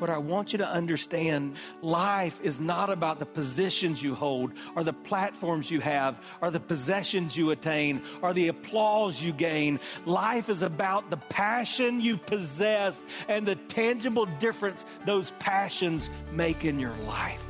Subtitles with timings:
[0.00, 4.82] What I want you to understand life is not about the positions you hold, or
[4.82, 9.78] the platforms you have, or the possessions you attain, or the applause you gain.
[10.06, 16.78] Life is about the passion you possess and the tangible difference those passions make in
[16.78, 17.49] your life.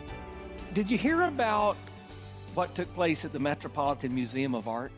[0.73, 1.75] Did you hear about
[2.53, 4.93] what took place at the Metropolitan Museum of Art?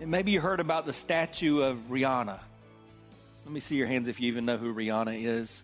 [0.00, 2.40] And maybe you heard about the statue of Rihanna.
[3.44, 5.62] Let me see your hands if you even know who Rihanna is.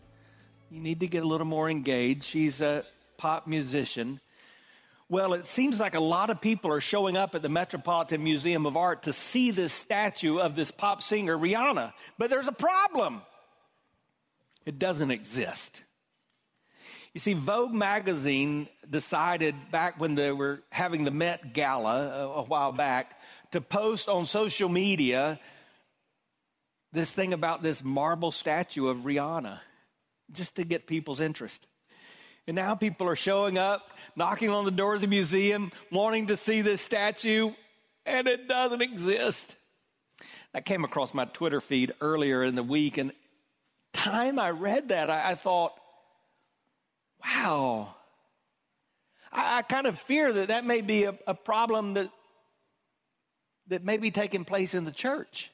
[0.71, 2.23] You need to get a little more engaged.
[2.23, 2.85] She's a
[3.17, 4.21] pop musician.
[5.09, 8.67] Well, it seems like a lot of people are showing up at the Metropolitan Museum
[8.67, 11.93] of Art to see this statue of this pop singer, Rihanna.
[12.19, 13.23] But there's a problem
[14.65, 15.83] it doesn't exist.
[17.15, 22.43] You see, Vogue magazine decided back when they were having the Met Gala a, a
[22.43, 23.21] while back
[23.53, 25.39] to post on social media
[26.93, 29.61] this thing about this marble statue of Rihanna
[30.33, 31.67] just to get people's interest.
[32.49, 33.83] And now people are showing up,
[34.17, 37.53] knocking on the doors of the museum, wanting to see this statue,
[38.05, 39.55] and it doesn't exist.
[40.53, 43.13] I came across my Twitter feed earlier in the week, and
[43.93, 45.73] time I read that, I, I thought,
[47.25, 47.95] wow.
[49.33, 52.11] I, I, kind of fear that that may be a, a problem that,
[53.69, 55.51] that may be taking place in the church.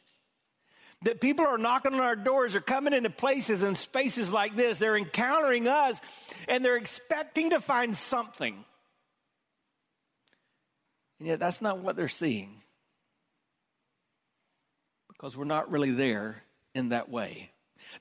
[1.03, 4.78] That people are knocking on our doors, are coming into places and spaces like this.
[4.78, 5.98] They're encountering us
[6.47, 8.64] and they're expecting to find something.
[11.19, 12.60] And yet, that's not what they're seeing
[15.08, 16.42] because we're not really there
[16.75, 17.50] in that way.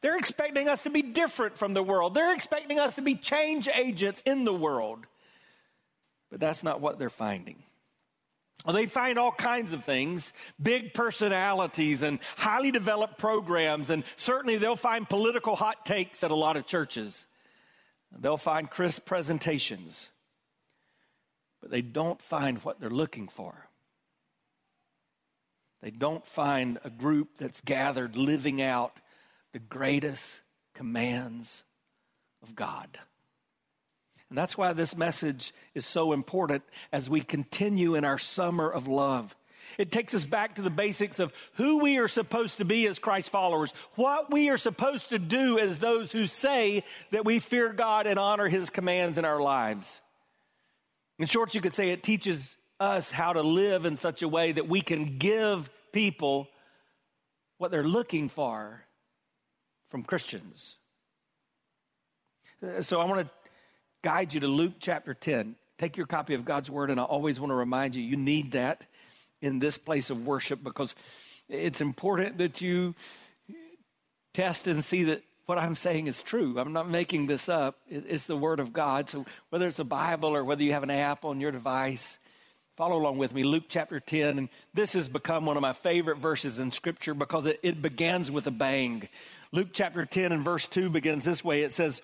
[0.01, 2.13] They're expecting us to be different from the world.
[2.13, 5.05] They're expecting us to be change agents in the world.
[6.29, 7.63] But that's not what they're finding.
[8.71, 14.75] They find all kinds of things big personalities and highly developed programs, and certainly they'll
[14.75, 17.25] find political hot takes at a lot of churches.
[18.17, 20.11] They'll find crisp presentations,
[21.61, 23.69] but they don't find what they're looking for.
[25.81, 28.99] They don't find a group that's gathered living out
[29.53, 30.23] the greatest
[30.75, 31.63] commands
[32.41, 32.99] of God.
[34.29, 38.87] And that's why this message is so important as we continue in our summer of
[38.87, 39.35] love.
[39.77, 42.99] It takes us back to the basics of who we are supposed to be as
[42.99, 47.73] Christ followers, what we are supposed to do as those who say that we fear
[47.73, 50.01] God and honor His commands in our lives.
[51.17, 54.53] In short, you could say it teaches us how to live in such a way
[54.53, 56.47] that we can give people
[57.57, 58.85] what they're looking for
[59.89, 60.75] from Christians.
[62.63, 63.33] Uh, so I want to
[64.03, 65.55] guide you to Luke chapter 10.
[65.77, 68.51] Take your copy of God's Word, and I always want to remind you, you need
[68.51, 68.83] that
[69.41, 70.95] in this place of worship because
[71.47, 72.95] it's important that you
[74.33, 76.59] test and see that what I'm saying is true.
[76.59, 77.77] I'm not making this up.
[77.89, 79.09] It's the Word of God.
[79.09, 82.19] So whether it's a Bible or whether you have an app on your device,
[82.79, 83.43] follow along with me.
[83.43, 84.37] Luke chapter 10.
[84.37, 88.31] And this has become one of my favorite verses in Scripture because it, it begins
[88.31, 89.09] with a bang.
[89.51, 92.01] Luke chapter 10 and verse 2 begins this way it says,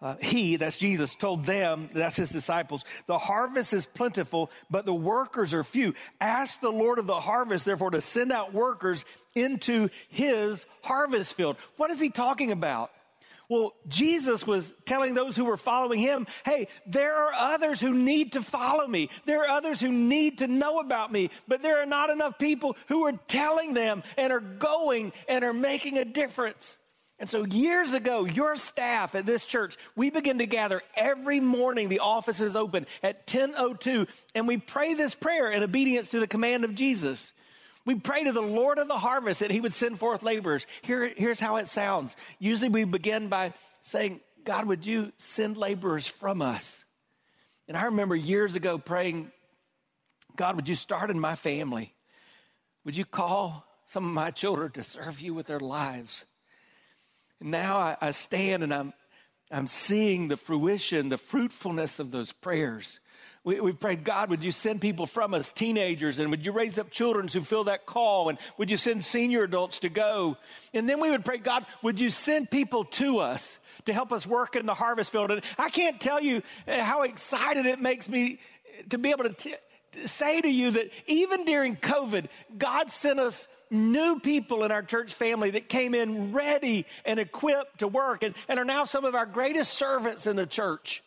[0.00, 4.94] uh, he, that's Jesus, told them, that's his disciples, the harvest is plentiful, but the
[4.94, 5.92] workers are few.
[6.18, 11.58] Ask the Lord of the harvest, therefore, to send out workers into his harvest field.
[11.76, 12.90] What is he talking about?
[13.48, 18.32] Well, Jesus was telling those who were following him, hey, there are others who need
[18.32, 19.10] to follow me.
[19.26, 22.76] There are others who need to know about me, but there are not enough people
[22.88, 26.78] who are telling them and are going and are making a difference.
[27.18, 31.88] And so years ago, your staff at this church, we begin to gather every morning.
[31.88, 36.26] The office is open at 10:02 and we pray this prayer in obedience to the
[36.26, 37.32] command of Jesus.
[37.84, 40.66] We pray to the Lord of the harvest that he would send forth laborers.
[40.82, 42.14] Here, here's how it sounds.
[42.38, 46.84] Usually we begin by saying, God, would you send laborers from us?
[47.68, 49.32] And I remember years ago praying,
[50.36, 51.94] God, would you start in my family?
[52.84, 56.24] Would you call some of my children to serve you with their lives?
[57.40, 58.92] And now I, I stand and I'm,
[59.50, 63.00] I'm seeing the fruition, the fruitfulness of those prayers.
[63.44, 66.78] We, we prayed, God, would you send people from us, teenagers, and would you raise
[66.78, 68.28] up children who feel that call?
[68.28, 70.36] And would you send senior adults to go?
[70.72, 74.26] And then we would pray, God, would you send people to us to help us
[74.26, 75.32] work in the harvest field?
[75.32, 78.38] And I can't tell you how excited it makes me
[78.90, 79.56] to be able to, t-
[80.06, 85.14] say to you that even during COVID, God sent us new people in our church
[85.14, 89.14] family that came in ready and equipped to work and, and are now some of
[89.14, 91.02] our greatest servants in the church.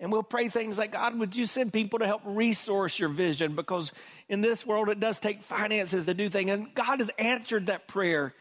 [0.00, 3.54] And we'll pray things like, God, would you send people to help resource your vision?
[3.54, 3.92] Because
[4.28, 6.50] in this world, it does take finances to do things.
[6.50, 8.34] And God has answered that prayer.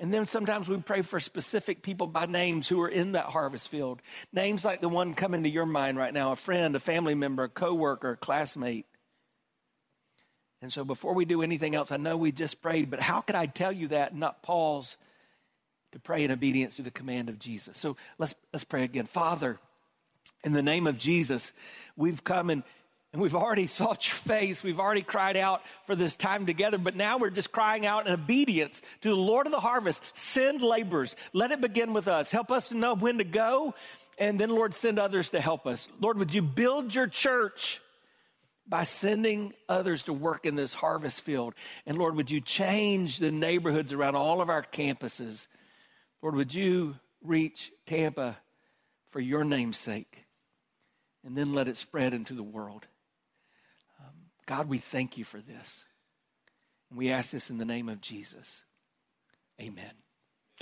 [0.00, 3.68] And then sometimes we pray for specific people by names who are in that harvest
[3.68, 4.00] field.
[4.32, 7.44] Names like the one coming to your mind right now a friend, a family member,
[7.44, 8.86] a coworker, a classmate.
[10.62, 13.36] And so before we do anything else, I know we just prayed, but how could
[13.36, 14.96] I tell you that and not pause
[15.92, 17.76] to pray in obedience to the command of Jesus?
[17.76, 19.04] So let's, let's pray again.
[19.04, 19.58] Father,
[20.44, 21.52] in the name of Jesus,
[21.96, 22.62] we've come and,
[23.12, 24.62] and we've already sought your face.
[24.62, 28.12] We've already cried out for this time together, but now we're just crying out in
[28.12, 30.02] obedience to the Lord of the harvest.
[30.12, 31.16] Send laborers.
[31.32, 32.30] Let it begin with us.
[32.30, 33.74] Help us to know when to go.
[34.18, 35.88] And then, Lord, send others to help us.
[36.00, 37.80] Lord, would you build your church
[38.66, 41.54] by sending others to work in this harvest field?
[41.86, 45.48] And Lord, would you change the neighborhoods around all of our campuses?
[46.22, 48.36] Lord, would you reach Tampa
[49.14, 50.24] for your name's sake?
[51.24, 52.86] and then let it spread into the world.
[53.98, 54.12] Um,
[54.46, 55.84] God, we thank you for this.
[56.90, 58.64] And we ask this in the name of Jesus.
[59.60, 60.03] Amen.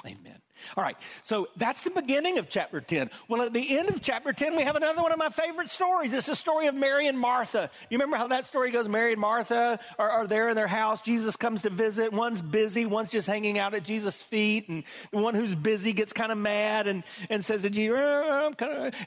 [0.05, 0.39] Amen.
[0.77, 3.11] All right, so that's the beginning of chapter 10.
[3.29, 6.13] Well, at the end of chapter 10, we have another one of my favorite stories.
[6.13, 7.71] It's the story of Mary and Martha.
[7.91, 8.89] You remember how that story goes?
[8.89, 11.01] Mary and Martha are, are there in their house.
[11.01, 12.13] Jesus comes to visit.
[12.13, 14.69] One's busy, one's just hanging out at Jesus' feet.
[14.69, 17.99] And the one who's busy gets kind of mad and, and says to Jesus,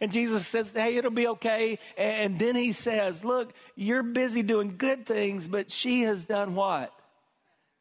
[0.01, 1.79] and Jesus says, hey, it'll be okay.
[1.97, 6.91] And then he says, look, you're busy doing good things, but she has done what?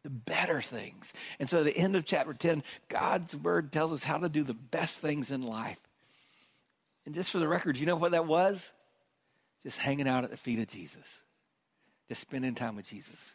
[0.05, 1.13] The better things.
[1.41, 4.45] And so, at the end of chapter 10, God's word tells us how to do
[4.45, 5.81] the best things in life.
[7.07, 8.71] And just for the record, you know what that was?
[9.63, 11.23] Just hanging out at the feet of Jesus,
[12.07, 13.35] just spending time with Jesus.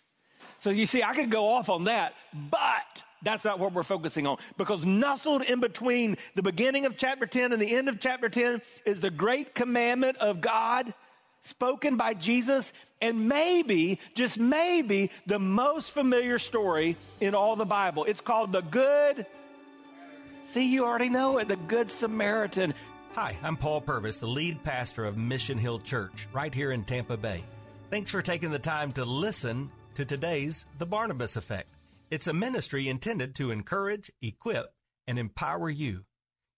[0.59, 4.27] So, you see, I could go off on that, but that's not what we're focusing
[4.27, 4.37] on.
[4.57, 8.61] Because nestled in between the beginning of chapter 10 and the end of chapter 10
[8.85, 10.93] is the great commandment of God
[11.41, 18.05] spoken by Jesus, and maybe, just maybe, the most familiar story in all the Bible.
[18.05, 19.25] It's called the Good.
[20.53, 22.73] See, you already know it, the Good Samaritan.
[23.13, 27.17] Hi, I'm Paul Purvis, the lead pastor of Mission Hill Church, right here in Tampa
[27.17, 27.43] Bay.
[27.89, 31.69] Thanks for taking the time to listen to today's The Barnabas Effect.
[32.11, 34.73] It's a ministry intended to encourage, equip,
[35.07, 36.03] and empower you.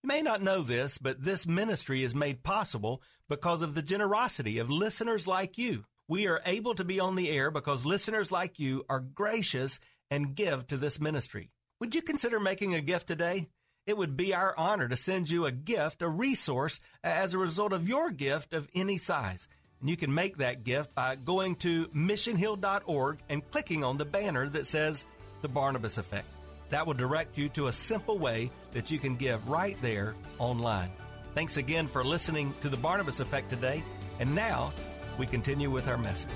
[0.04, 3.02] You may not know this, but this ministry is made possible
[3.32, 5.86] because of the generosity of listeners like you.
[6.10, 9.80] We are able to be on the air because listeners like you are gracious
[10.10, 11.50] and give to this ministry.
[11.80, 13.48] Would you consider making a gift today?
[13.88, 17.72] It would be our honor to send you a gift, a resource, as a result
[17.72, 19.48] of your gift of any size.
[19.80, 24.50] And you can make that gift by going to missionhill.org and clicking on the banner
[24.50, 25.06] that says
[25.42, 26.28] The Barnabas Effect.
[26.68, 30.92] That will direct you to a simple way that you can give right there online.
[31.34, 33.82] Thanks again for listening to the Barnabas Effect today.
[34.20, 34.74] And now
[35.18, 36.30] we continue with our message.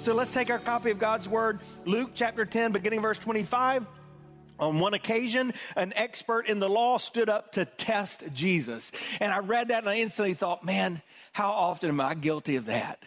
[0.00, 3.86] So let's take our copy of God's Word, Luke chapter 10, beginning verse 25.
[4.58, 8.90] On one occasion, an expert in the law stood up to test Jesus.
[9.20, 11.02] And I read that and I instantly thought, man,
[11.32, 13.02] how often am I guilty of that?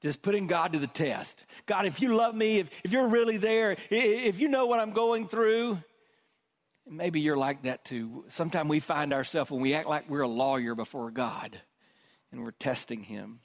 [0.00, 1.44] Just putting God to the test.
[1.66, 4.92] God, if you love me, if, if you're really there, if you know what I'm
[4.92, 5.78] going through,
[6.88, 8.24] Maybe you're like that too.
[8.28, 11.60] Sometimes we find ourselves when we act like we're a lawyer before God
[12.30, 13.40] and we're testing Him.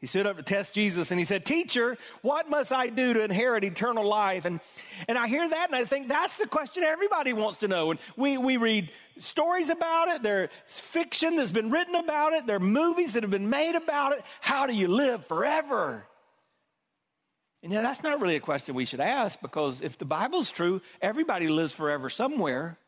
[0.00, 3.24] He stood up to test Jesus and he said, Teacher, what must I do to
[3.24, 4.44] inherit eternal life?
[4.44, 4.60] And,
[5.08, 7.90] and I hear that and I think that's the question everybody wants to know.
[7.90, 10.22] And we, we read stories about it.
[10.22, 12.46] There's fiction that's been written about it.
[12.46, 14.22] There are movies that have been made about it.
[14.40, 16.04] How do you live forever?
[17.62, 20.80] And yet, that's not really a question we should ask because if the Bible's true,
[21.02, 22.78] everybody lives forever somewhere.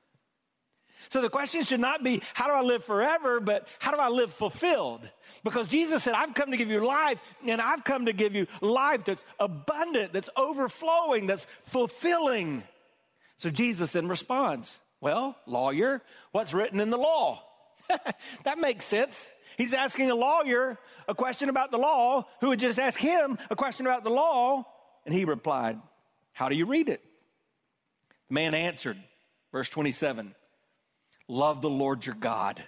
[1.09, 4.09] So the question should not be, how do I live forever, but how do I
[4.09, 5.09] live fulfilled?
[5.43, 8.47] Because Jesus said, I've come to give you life, and I've come to give you
[8.61, 12.63] life that's abundant, that's overflowing, that's fulfilling.
[13.37, 14.79] So Jesus then responds.
[15.01, 17.43] Well, lawyer, what's written in the law?
[18.45, 19.33] that makes sense.
[19.57, 20.79] He's asking a lawyer
[21.09, 24.65] a question about the law who would just ask him a question about the law.
[25.05, 25.79] And he replied,
[26.33, 27.03] How do you read it?
[28.29, 28.97] The man answered,
[29.53, 30.35] verse 27
[31.29, 32.63] Love the Lord your God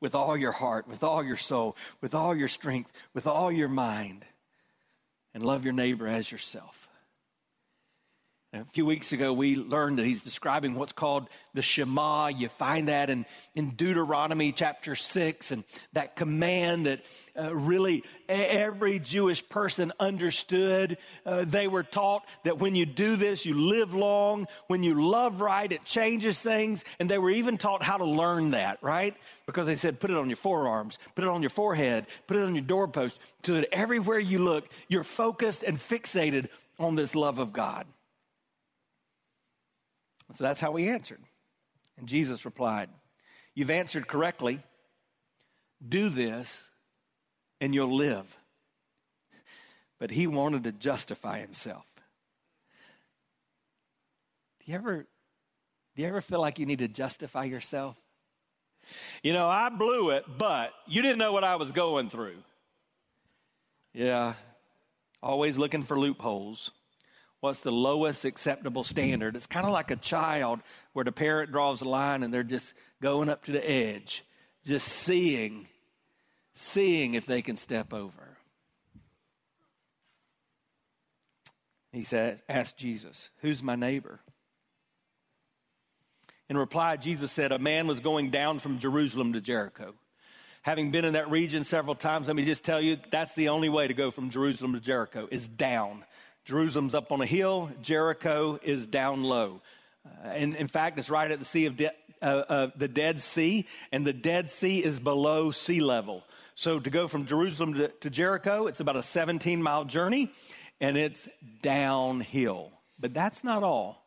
[0.00, 3.68] with all your heart, with all your soul, with all your strength, with all your
[3.68, 4.24] mind,
[5.34, 6.88] and love your neighbor as yourself.
[8.60, 12.28] A few weeks ago, we learned that he's describing what's called the Shema.
[12.28, 17.04] You find that in, in Deuteronomy chapter 6, and that command that
[17.38, 20.96] uh, really every Jewish person understood.
[21.24, 24.46] Uh, they were taught that when you do this, you live long.
[24.68, 26.84] When you love right, it changes things.
[26.98, 29.14] And they were even taught how to learn that, right?
[29.44, 32.42] Because they said, put it on your forearms, put it on your forehead, put it
[32.42, 36.48] on your doorpost, so that everywhere you look, you're focused and fixated
[36.78, 37.86] on this love of God.
[40.34, 41.20] So that's how we answered.
[41.98, 42.88] And Jesus replied,
[43.54, 44.60] You've answered correctly.
[45.86, 46.64] Do this
[47.60, 48.26] and you'll live.
[49.98, 51.86] But he wanted to justify himself.
[54.60, 55.06] Do you ever
[55.94, 57.96] do you ever feel like you need to justify yourself?
[59.22, 62.36] You know, I blew it, but you didn't know what I was going through.
[63.94, 64.34] Yeah.
[65.22, 66.70] Always looking for loopholes
[67.46, 69.36] what's the lowest acceptable standard.
[69.36, 70.58] It's kind of like a child
[70.94, 74.24] where the parent draws a line and they're just going up to the edge,
[74.64, 75.68] just seeing,
[76.56, 78.36] seeing if they can step over.
[81.92, 84.18] He said, asked Jesus, Who's my neighbor?
[86.48, 89.94] In reply, Jesus said, A man was going down from Jerusalem to Jericho.
[90.62, 93.68] Having been in that region several times, let me just tell you, that's the only
[93.68, 96.04] way to go from Jerusalem to Jericho, is down.
[96.46, 99.60] Jerusalem's up on a hill, Jericho is down low.
[100.06, 101.90] Uh, and in fact, it's right at the Sea of De-
[102.22, 106.22] uh, uh, the Dead Sea, and the Dead Sea is below sea level.
[106.54, 110.30] So to go from Jerusalem to, to Jericho, it's about a 17 mile journey,
[110.80, 111.28] and it's
[111.62, 112.70] downhill.
[112.98, 114.06] But that's not all.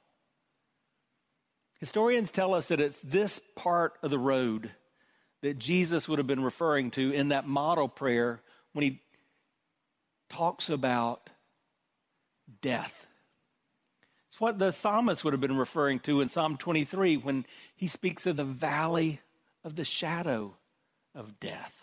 [1.81, 4.71] Historians tell us that it's this part of the road
[5.41, 8.41] that Jesus would have been referring to in that model prayer
[8.71, 9.01] when he
[10.29, 11.29] talks about
[12.61, 13.07] death.
[14.29, 18.25] It's what the psalmist would have been referring to in Psalm 23 when he speaks
[18.25, 19.21] of the valley
[19.63, 20.55] of the shadow
[21.15, 21.73] of death.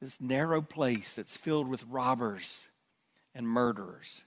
[0.00, 2.66] This narrow place that's filled with robbers
[3.34, 4.22] and murderers.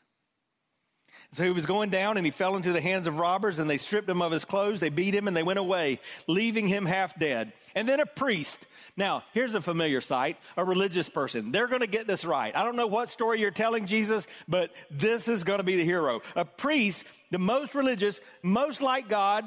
[1.33, 3.77] So he was going down and he fell into the hands of robbers and they
[3.77, 4.79] stripped him of his clothes.
[4.79, 7.51] They beat him and they went away, leaving him half dead.
[7.75, 8.65] And then a priest.
[8.95, 11.51] Now, here's a familiar sight a religious person.
[11.51, 12.55] They're going to get this right.
[12.55, 15.83] I don't know what story you're telling, Jesus, but this is going to be the
[15.83, 16.21] hero.
[16.35, 19.43] A priest, the most religious, most like God,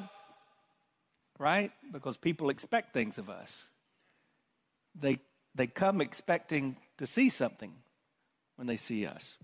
[1.39, 1.73] right?
[1.91, 3.65] Because people expect things of us.
[4.95, 5.19] They,
[5.55, 7.73] they come expecting to see something
[8.57, 9.39] when they see us.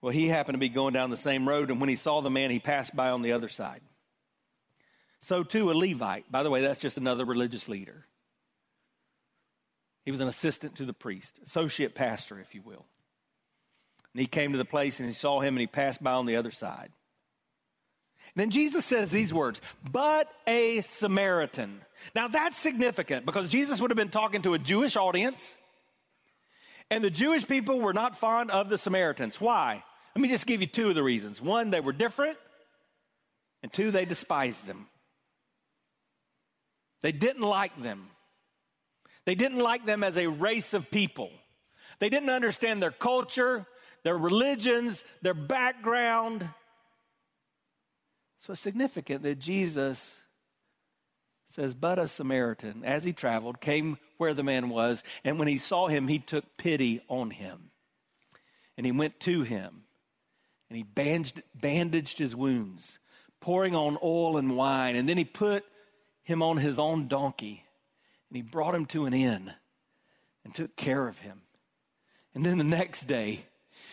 [0.00, 2.30] Well, he happened to be going down the same road, and when he saw the
[2.30, 3.80] man, he passed by on the other side.
[5.20, 6.30] So, too, a Levite.
[6.30, 8.06] By the way, that's just another religious leader.
[10.04, 12.86] He was an assistant to the priest, associate pastor, if you will.
[14.14, 16.24] And he came to the place and he saw him and he passed by on
[16.24, 16.90] the other side.
[18.34, 21.80] And then Jesus says these words, but a Samaritan.
[22.14, 25.54] Now that's significant because Jesus would have been talking to a Jewish audience,
[26.90, 29.40] and the Jewish people were not fond of the Samaritans.
[29.40, 29.84] Why?
[30.14, 31.40] Let me just give you two of the reasons.
[31.40, 32.38] One, they were different,
[33.62, 34.86] and two, they despised them.
[37.02, 38.08] They didn't like them.
[39.24, 41.30] They didn't like them as a race of people.
[42.00, 43.66] They didn't understand their culture,
[44.02, 46.48] their religions, their background.
[48.40, 50.16] So it's significant that Jesus
[51.48, 55.58] says, But a Samaritan, as he traveled, came where the man was, and when he
[55.58, 57.70] saw him, he took pity on him.
[58.76, 59.82] And he went to him
[60.70, 62.98] and he bandaged, bandaged his wounds,
[63.40, 64.94] pouring on oil and wine.
[64.94, 65.64] And then he put
[66.22, 67.64] him on his own donkey
[68.30, 69.52] and he brought him to an inn
[70.44, 71.40] and took care of him.
[72.34, 73.44] And then the next day,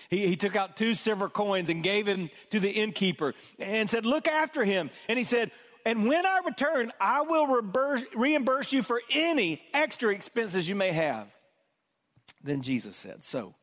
[0.10, 4.06] he, he took out two silver coins and gave them to the innkeeper and said,
[4.06, 4.92] Look after him.
[5.08, 5.52] And he said,
[5.86, 10.92] And when I return, I will reimburse, reimburse you for any extra expenses you may
[10.92, 11.28] have.
[12.44, 13.54] Then Jesus said, So,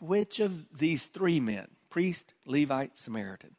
[0.00, 3.56] which of these three men, priest, Levite, Samaritan,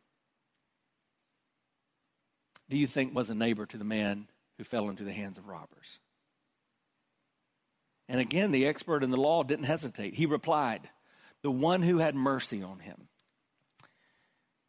[2.70, 5.48] do you think was a neighbor to the man who fell into the hands of
[5.48, 6.00] robbers?
[8.08, 10.14] And again, the expert in the law didn't hesitate.
[10.14, 10.88] He replied,
[11.42, 13.08] The one who had mercy on him.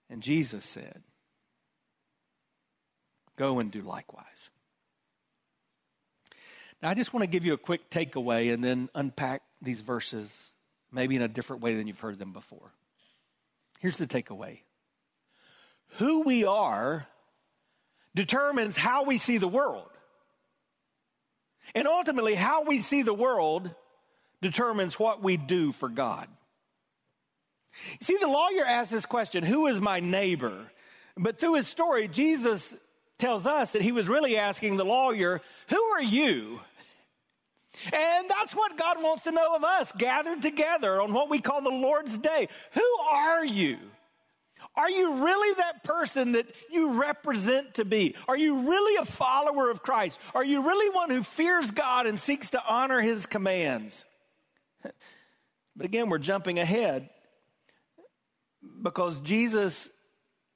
[0.08, 1.02] And Jesus said,
[3.36, 4.24] Go and do likewise.
[6.82, 10.52] Now, I just want to give you a quick takeaway and then unpack these verses
[10.92, 12.72] maybe in a different way than you've heard them before.
[13.80, 14.60] Here's the takeaway
[15.98, 17.06] Who we are
[18.14, 19.88] determines how we see the world.
[21.74, 23.70] And ultimately, how we see the world
[24.42, 26.28] determines what we do for God.
[28.00, 30.70] See, the lawyer asked this question Who is my neighbor?
[31.16, 32.74] But through his story, Jesus
[33.18, 36.60] tells us that he was really asking the lawyer, Who are you?
[37.92, 41.60] And that's what God wants to know of us, gathered together on what we call
[41.60, 42.48] the Lord's Day.
[42.72, 43.78] Who are you?
[44.76, 48.16] Are you really that person that you represent to be?
[48.26, 50.18] Are you really a follower of Christ?
[50.34, 54.04] Are you really one who fears God and seeks to honor his commands?
[55.76, 57.10] But again, we're jumping ahead
[58.80, 59.90] because Jesus,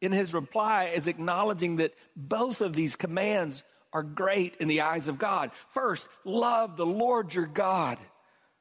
[0.00, 3.62] in his reply, is acknowledging that both of these commands
[3.92, 5.50] are great in the eyes of God.
[5.72, 7.98] First, love the Lord your God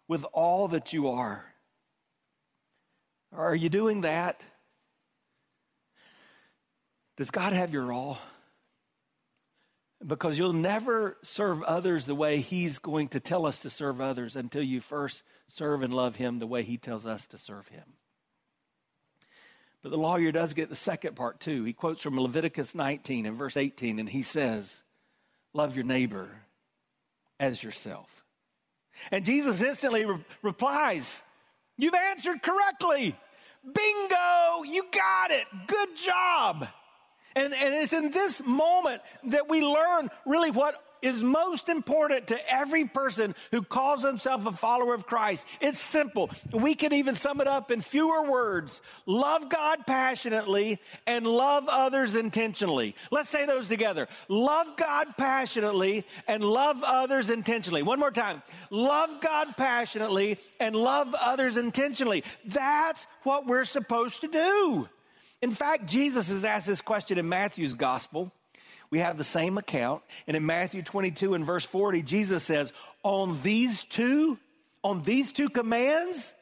[0.08, 1.44] with all that you are.
[3.34, 4.42] Are you doing that?
[7.18, 8.20] Does God have your all?
[10.06, 14.36] Because you'll never serve others the way He's going to tell us to serve others
[14.36, 17.97] until you first serve and love Him the way He tells us to serve Him.
[19.84, 21.64] But the lawyer does get the second part too.
[21.64, 24.84] He quotes from Leviticus 19 and verse 18, and he says,
[25.54, 26.30] Love your neighbor
[27.40, 28.10] as yourself.
[29.12, 31.22] And Jesus instantly re- replies,
[31.78, 33.16] You've answered correctly.
[33.64, 35.46] Bingo, you got it.
[35.68, 36.68] Good job.
[37.36, 42.54] And, and it's in this moment that we learn really what is most important to
[42.54, 45.46] every person who calls himself a follower of Christ.
[45.62, 46.30] It's simple.
[46.52, 48.82] We can even sum it up in fewer words.
[49.06, 52.96] Love God passionately and love others intentionally.
[53.12, 54.08] Let's say those together.
[54.28, 57.84] Love God passionately and love others intentionally.
[57.84, 58.42] One more time.
[58.70, 62.24] Love God passionately and love others intentionally.
[62.46, 64.90] That's what we're supposed to do.
[65.42, 68.32] In fact, Jesus has asked this question in Matthew's gospel
[68.90, 70.02] we have the same account.
[70.28, 72.72] And in Matthew 22 and verse 40, Jesus says,
[73.04, 74.38] On these two,
[74.84, 76.34] on these two commands,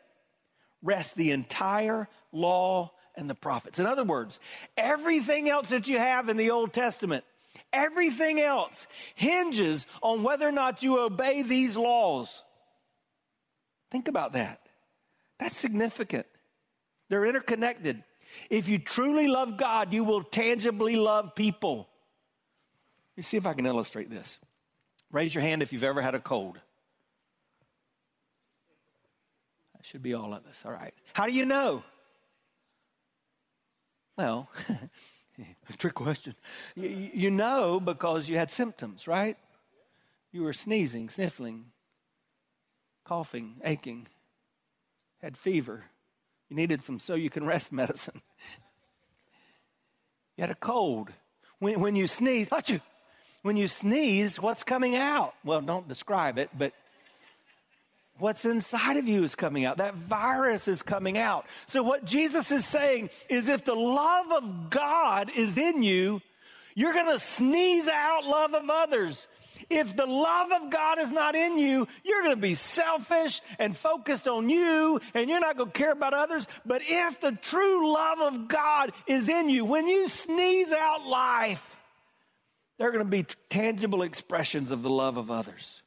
[0.84, 3.80] rest the entire law and the prophets.
[3.80, 4.40] In other words,
[4.78, 7.24] everything else that you have in the Old Testament,
[7.74, 12.44] everything else hinges on whether or not you obey these laws.
[13.92, 14.60] Think about that.
[15.40, 16.26] That's significant.
[17.10, 18.04] They're interconnected.
[18.50, 21.88] If you truly love God, you will tangibly love people.
[23.18, 24.38] Me see if I can illustrate this.
[25.12, 26.60] Raise your hand if you've ever had a cold.
[29.76, 30.58] That should be all of us.
[30.66, 30.94] All right.
[31.14, 31.84] How do you know?
[34.18, 34.50] Well,
[35.78, 36.36] trick question.
[36.76, 39.38] You, you know because you had symptoms, right?
[40.32, 41.66] You were sneezing, sniffling,
[43.06, 44.08] coughing, aching,
[45.22, 45.84] had fever.
[46.50, 48.22] You needed some so you can rest medicine.
[50.36, 51.12] You had a cold.
[51.60, 52.82] When, when you sneeze, you
[53.46, 55.36] when you sneeze, what's coming out?
[55.44, 56.74] Well, don't describe it, but
[58.18, 59.78] what's inside of you is coming out.
[59.78, 61.46] That virus is coming out.
[61.68, 66.24] So, what Jesus is saying is if the love of God is in you,
[66.74, 69.28] you're going to sneeze out love of others.
[69.70, 73.78] If the love of God is not in you, you're going to be selfish and
[73.78, 76.48] focused on you, and you're not going to care about others.
[76.66, 81.75] But if the true love of God is in you, when you sneeze out life,
[82.78, 85.82] there are going to be tangible expressions of the love of others.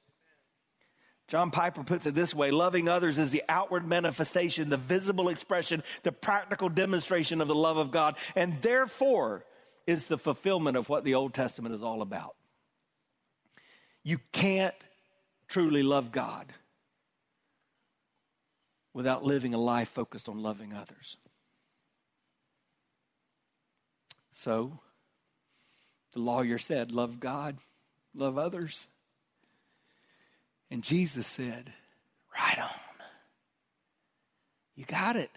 [1.28, 5.82] John Piper puts it this way loving others is the outward manifestation, the visible expression,
[6.02, 9.44] the practical demonstration of the love of God, and therefore
[9.86, 12.34] is the fulfillment of what the Old Testament is all about.
[14.02, 14.74] You can't
[15.48, 16.52] truly love God
[18.94, 21.18] without living a life focused on loving others.
[24.32, 24.80] So,
[26.12, 27.58] the lawyer said, Love God,
[28.14, 28.86] love others.
[30.70, 31.72] And Jesus said,
[32.34, 32.70] Right on.
[34.74, 35.30] You got it.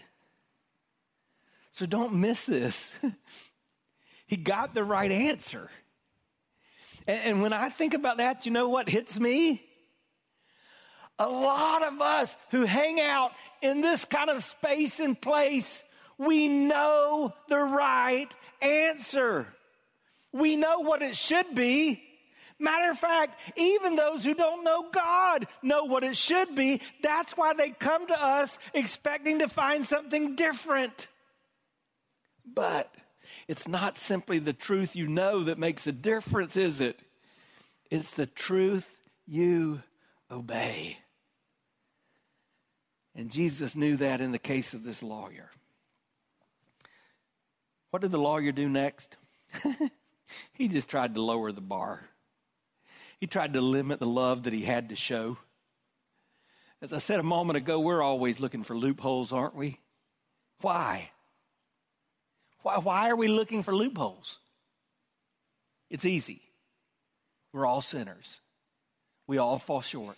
[1.73, 2.91] So don't miss this.
[4.27, 5.69] he got the right answer.
[7.07, 9.63] And, and, when I think about that, you know what hits me?
[11.17, 13.31] A lot of us who hang out
[13.61, 15.81] in this kind of space and place,
[16.19, 18.31] we know the right
[18.61, 19.47] answer.
[20.33, 22.03] We know what it should be.
[22.59, 26.79] Matter of fact, even those who don't know God know what it should be.
[27.01, 31.07] That's why they come to us expecting to find something different.
[32.45, 32.93] But
[33.47, 36.99] It's not simply the truth you know that makes a difference, is it?
[37.89, 38.85] It's the truth
[39.25, 39.81] you
[40.29, 40.97] obey.
[43.15, 45.49] And Jesus knew that in the case of this lawyer.
[47.89, 49.17] What did the lawyer do next?
[50.53, 52.01] he just tried to lower the bar.
[53.19, 55.37] He tried to limit the love that he had to show.
[56.81, 59.79] As I said a moment ago, we're always looking for loopholes, aren't we?
[60.61, 61.11] Why?
[62.63, 64.37] Why, why are we looking for loopholes?
[65.89, 66.41] It's easy.
[67.53, 68.39] We're all sinners.
[69.27, 70.17] We all fall short.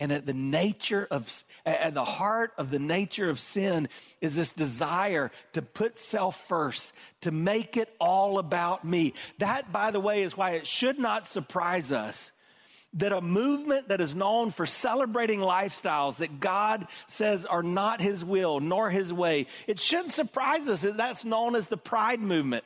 [0.00, 1.28] And at the nature of,
[1.66, 3.88] at the heart of the nature of sin
[4.20, 9.14] is this desire to put self first, to make it all about me.
[9.38, 12.30] That, by the way, is why it should not surprise us
[12.94, 18.24] that a movement that is known for celebrating lifestyles that God says are not his
[18.24, 22.64] will nor his way, it shouldn't surprise us that that's known as the pride movement.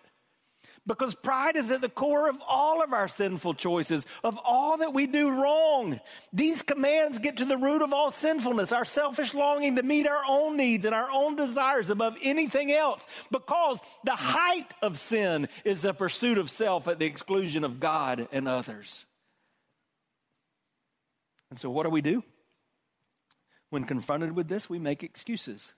[0.84, 4.92] Because pride is at the core of all of our sinful choices, of all that
[4.92, 6.00] we do wrong.
[6.32, 10.24] These commands get to the root of all sinfulness, our selfish longing to meet our
[10.28, 13.06] own needs and our own desires above anything else.
[13.30, 18.26] Because the height of sin is the pursuit of self at the exclusion of God
[18.32, 19.04] and others.
[21.50, 22.24] And so, what do we do?
[23.70, 25.74] When confronted with this, we make excuses.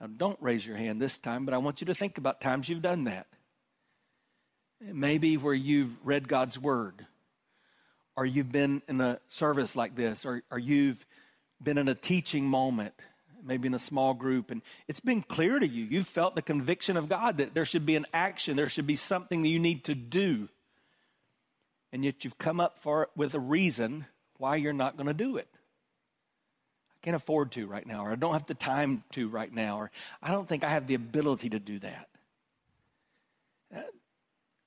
[0.00, 2.68] Now, don't raise your hand this time, but I want you to think about times
[2.68, 3.26] you've done that.
[4.80, 7.06] Maybe where you've read God's word,
[8.16, 11.04] or you've been in a service like this, or, or you've
[11.60, 12.94] been in a teaching moment,
[13.44, 15.84] maybe in a small group, and it's been clear to you.
[15.84, 18.96] You've felt the conviction of God that there should be an action, there should be
[18.96, 20.48] something that you need to do.
[21.92, 25.14] And yet you've come up for it with a reason why you're not going to
[25.14, 25.48] do it.
[26.92, 29.80] I can't afford to right now, or I don't have the time to right now,
[29.80, 29.90] or
[30.22, 32.08] I don't think I have the ability to do that.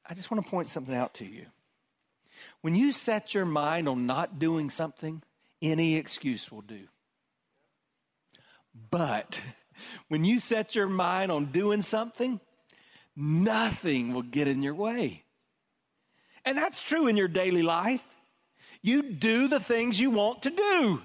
[0.08, 1.46] I just want to point something out to you.
[2.62, 5.22] When you set your mind on not doing something,
[5.62, 6.88] any excuse will do.
[8.90, 9.40] But
[10.08, 12.40] when you set your mind on doing something,
[13.16, 15.24] nothing will get in your way.
[16.46, 18.04] And that's true in your daily life.
[18.82, 21.02] You do the things you want to do.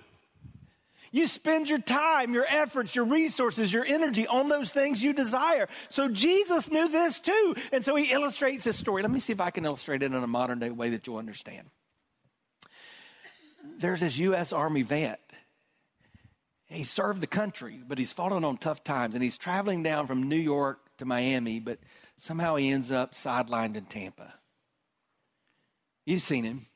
[1.17, 5.67] You spend your time, your efforts, your resources, your energy on those things you desire.
[5.89, 7.57] So Jesus knew this too.
[7.73, 9.01] And so he illustrates this story.
[9.01, 11.17] Let me see if I can illustrate it in a modern day way that you'll
[11.17, 11.71] understand.
[13.79, 14.53] There's this U.S.
[14.53, 15.23] Army vet.
[16.67, 19.15] He served the country, but he's fallen on tough times.
[19.15, 21.79] And he's traveling down from New York to Miami, but
[22.19, 24.35] somehow he ends up sidelined in Tampa.
[26.05, 26.67] You've seen him.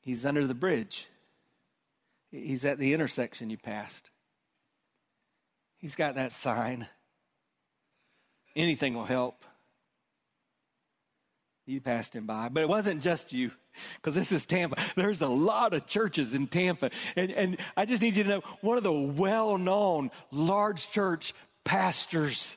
[0.00, 1.06] He's under the bridge.
[2.44, 4.10] He's at the intersection you passed.
[5.78, 6.86] He's got that sign.
[8.54, 9.44] Anything will help.
[11.66, 12.48] You passed him by.
[12.48, 13.50] But it wasn't just you,
[13.96, 14.76] because this is Tampa.
[14.96, 16.90] There's a lot of churches in Tampa.
[17.16, 21.34] And, and I just need you to know one of the well known large church
[21.64, 22.56] pastors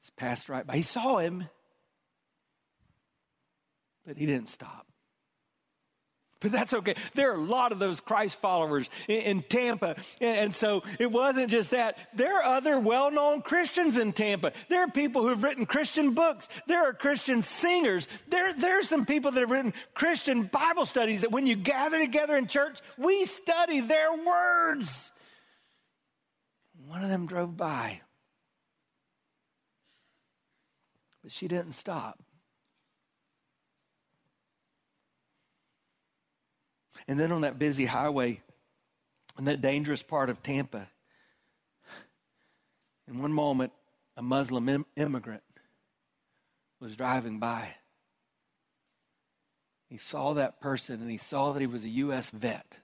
[0.00, 0.76] just passed right by.
[0.76, 1.44] He saw him,
[4.06, 4.89] but he didn't stop.
[6.40, 6.94] But that's okay.
[7.14, 9.96] There are a lot of those Christ followers in, in Tampa.
[10.20, 11.98] And, so it wasn't just that.
[12.14, 14.52] There are other well known Christians in Tampa.
[14.68, 16.48] There are people who have written Christian books.
[16.66, 18.08] There are Christian singers.
[18.28, 21.98] There, there are some people that have written Christian Bible studies that when you gather
[21.98, 25.12] together in church, we study their words.
[26.86, 28.00] One of them drove by.
[31.22, 32.18] But she didn't stop.
[37.10, 38.40] And then on that busy highway,
[39.36, 40.86] in that dangerous part of Tampa,
[43.08, 43.72] in one moment,
[44.16, 45.42] a Muslim Im- immigrant
[46.78, 47.70] was driving by.
[49.88, 52.30] He saw that person and he saw that he was a U.S.
[52.30, 52.76] vet.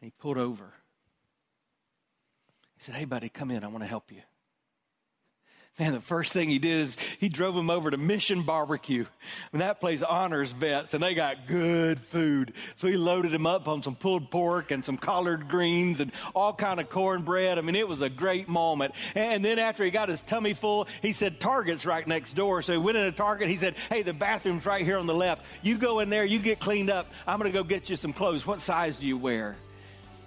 [0.00, 0.72] And he pulled over.
[2.76, 3.64] He said, Hey, buddy, come in.
[3.64, 4.22] I want to help you.
[5.80, 9.06] Man, the first thing he did is he drove him over to Mission Barbecue.
[9.54, 12.52] And that place honors vets, and they got good food.
[12.76, 16.52] So he loaded him up on some pulled pork and some collard greens and all
[16.52, 17.56] kind of cornbread.
[17.56, 18.92] I mean, it was a great moment.
[19.14, 22.60] And then after he got his tummy full, he said, Target's right next door.
[22.60, 23.48] So he went into Target.
[23.48, 25.42] He said, Hey, the bathroom's right here on the left.
[25.62, 27.06] You go in there, you get cleaned up.
[27.26, 28.46] I'm going to go get you some clothes.
[28.46, 29.56] What size do you wear?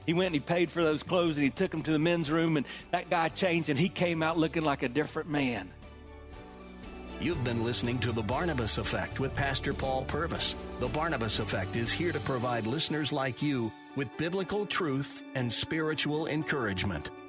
[0.05, 2.29] He went and he paid for those clothes and he took them to the men's
[2.29, 5.71] room, and that guy changed and he came out looking like a different man.
[7.19, 10.55] You've been listening to The Barnabas Effect with Pastor Paul Purvis.
[10.81, 16.27] The Barnabas Effect is here to provide listeners like you with biblical truth and spiritual
[16.27, 17.11] encouragement.